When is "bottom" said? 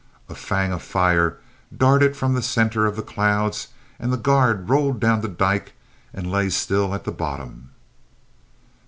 7.11-7.69